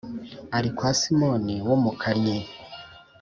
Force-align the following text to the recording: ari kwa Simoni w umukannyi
ari 0.57 0.69
kwa 0.75 0.89
Simoni 0.99 1.55
w 1.67 1.69
umukannyi 1.77 2.37